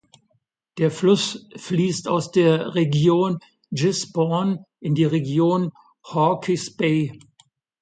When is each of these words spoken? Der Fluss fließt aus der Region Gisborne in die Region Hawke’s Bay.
Der 0.79 0.89
Fluss 0.89 1.47
fließt 1.57 2.07
aus 2.07 2.31
der 2.31 2.73
Region 2.73 3.37
Gisborne 3.69 4.65
in 4.79 4.95
die 4.95 5.05
Region 5.05 5.69
Hawke’s 6.03 6.75
Bay. 6.75 7.19